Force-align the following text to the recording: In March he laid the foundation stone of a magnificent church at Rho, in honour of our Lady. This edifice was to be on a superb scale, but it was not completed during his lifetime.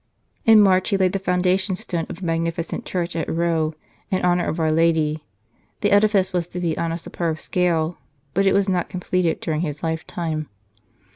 In 0.45 0.59
March 0.61 0.89
he 0.89 0.97
laid 0.97 1.13
the 1.13 1.19
foundation 1.19 1.75
stone 1.75 2.07
of 2.09 2.23
a 2.23 2.25
magnificent 2.25 2.85
church 2.87 3.15
at 3.15 3.29
Rho, 3.29 3.75
in 4.09 4.23
honour 4.25 4.45
of 4.49 4.59
our 4.59 4.71
Lady. 4.71 5.23
This 5.81 5.91
edifice 5.91 6.33
was 6.33 6.47
to 6.47 6.59
be 6.59 6.75
on 6.75 6.91
a 6.91 6.97
superb 6.97 7.39
scale, 7.39 7.99
but 8.33 8.47
it 8.47 8.53
was 8.53 8.67
not 8.67 8.89
completed 8.89 9.39
during 9.41 9.61
his 9.61 9.83
lifetime. 9.83 10.49